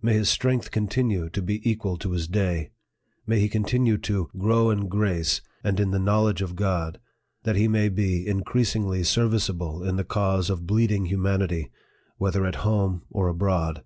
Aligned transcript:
May 0.00 0.12
his 0.14 0.28
strength 0.30 0.70
continue 0.70 1.28
to 1.30 1.42
be 1.42 1.60
equal 1.68 1.96
to 1.98 2.12
his 2.12 2.28
day! 2.28 2.70
May 3.26 3.40
he 3.40 3.48
continue 3.48 3.98
to" 3.98 4.30
grow 4.38 4.70
in 4.70 4.86
grace, 4.86 5.40
and 5.64 5.80
in 5.80 5.90
the 5.90 5.98
knowledge 5.98 6.40
of 6.40 6.54
God," 6.54 7.00
that 7.42 7.56
he 7.56 7.66
may 7.66 7.88
be 7.88 8.24
increasingly 8.24 9.02
ser 9.02 9.26
viceable 9.28 9.84
in 9.84 9.96
the 9.96 10.04
cause 10.04 10.50
of 10.50 10.68
bleeding 10.68 11.06
humanity, 11.06 11.72
whether 12.16 12.46
at 12.46 12.54
home 12.62 13.02
or 13.10 13.26
abroad 13.26 13.82